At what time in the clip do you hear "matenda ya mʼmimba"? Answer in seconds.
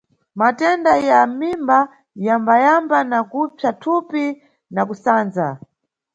0.39-1.79